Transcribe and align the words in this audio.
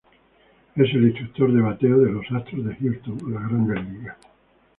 Es 0.77 0.89
el 0.95 1.09
instructor 1.09 1.53
de 1.53 1.61
bateo 1.61 1.99
de 1.99 2.11
los 2.11 2.25
Astros 2.31 2.65
de 2.65 2.75
Houston 2.77 3.19
en 3.23 3.33
las 3.35 3.47
Grandes 3.67 3.85
Ligas. 3.99 4.17